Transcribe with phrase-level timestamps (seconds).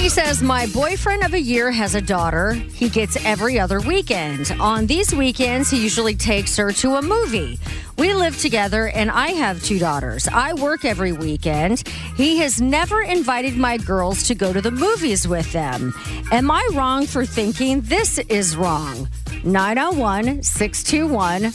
[0.00, 2.54] Katie says, My boyfriend of a year has a daughter.
[2.54, 4.50] He gets every other weekend.
[4.58, 7.58] On these weekends, he usually takes her to a movie.
[7.98, 10.26] We live together and I have two daughters.
[10.26, 11.86] I work every weekend.
[12.16, 15.92] He has never invited my girls to go to the movies with them.
[16.32, 19.06] Am I wrong for thinking this is wrong?
[19.44, 21.52] 901 621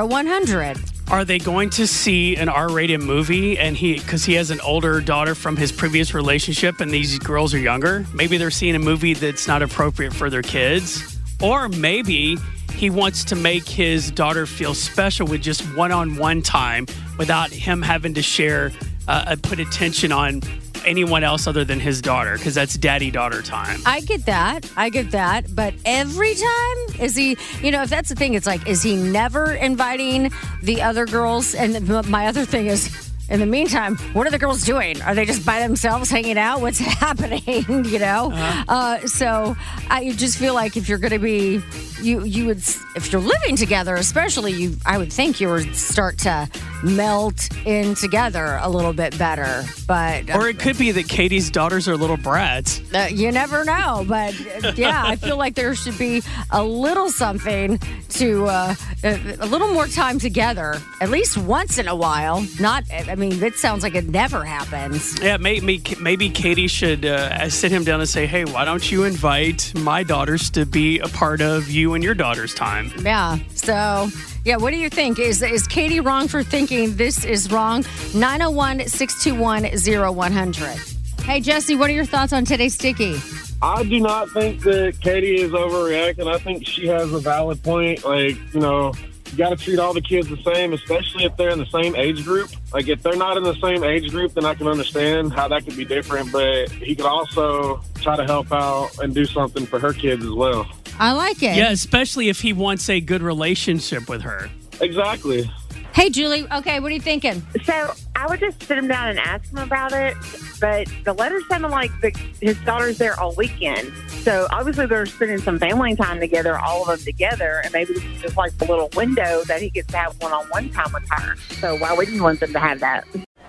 [0.00, 0.93] 0100.
[1.10, 5.00] Are they going to see an R-rated movie and he because he has an older
[5.00, 8.06] daughter from his previous relationship and these girls are younger?
[8.14, 11.18] Maybe they're seeing a movie that's not appropriate for their kids.
[11.42, 12.36] Or maybe
[12.72, 16.86] he wants to make his daughter feel special with just one-on-one time
[17.18, 18.72] without him having to share
[19.06, 20.40] uh, uh, put attention on
[20.86, 23.80] anyone else other than his daughter because that's daddy daughter time.
[23.86, 24.70] I get that.
[24.76, 25.54] I get that.
[25.54, 28.96] But every time, is he, you know, if that's the thing, it's like, is he
[28.96, 30.30] never inviting
[30.62, 31.54] the other girls?
[31.54, 35.00] And my other thing is, in the meantime, what are the girls doing?
[35.02, 36.60] Are they just by themselves hanging out?
[36.60, 37.42] What's happening?
[37.86, 38.30] you know?
[38.68, 39.56] uh so
[39.90, 41.60] I just feel like if you're going to be,
[42.02, 42.58] you, you would,
[42.96, 46.48] if you're living together, especially, you, I would think you would start to
[46.82, 49.64] melt in together a little bit better.
[49.86, 52.80] But Or it could be that Katie's daughters are little brats.
[52.92, 57.08] uh, you never know, but uh, yeah, I feel like there should be a little
[57.10, 57.78] something
[58.10, 62.46] to uh, a a little more time together, at least once in a while.
[62.60, 65.18] Not, I mean, it sounds like it never happens.
[65.20, 69.04] Yeah, maybe maybe Katie should uh, sit him down and say, "Hey, why don't you
[69.04, 73.38] invite my daughters to be a part of you and your daughter's time?" Yeah.
[73.54, 74.08] So,
[74.44, 75.18] yeah, what do you think?
[75.18, 77.84] Is is Katie wrong for thinking this is wrong?
[78.14, 80.94] 901 621 0100.
[81.22, 83.18] Hey, Jesse, what are your thoughts on today's sticky?
[83.62, 86.26] I do not think that Katie is overreacting.
[86.30, 88.04] I think she has a valid point.
[88.04, 88.92] Like, you know,
[89.34, 91.96] you got to treat all the kids the same, especially if they're in the same
[91.96, 92.50] age group.
[92.72, 95.64] Like, if they're not in the same age group, then I can understand how that
[95.64, 96.30] could be different.
[96.30, 100.30] But he could also try to help out and do something for her kids as
[100.30, 100.68] well.
[101.00, 101.56] I like it.
[101.56, 104.48] Yeah, especially if he wants a good relationship with her.
[104.80, 105.50] Exactly.
[105.94, 106.44] Hey, Julie.
[106.50, 107.40] Okay, what are you thinking?
[107.62, 110.16] So I would just sit him down and ask him about it.
[110.60, 112.10] But the letter sounded like the,
[112.40, 113.92] his daughter's there all weekend.
[114.08, 117.60] So obviously they're spending some family time together, all of them together.
[117.62, 120.32] And maybe this is just like the little window that he gets to have one
[120.32, 121.36] on one time with her.
[121.60, 123.06] So why wouldn't you want them to have that?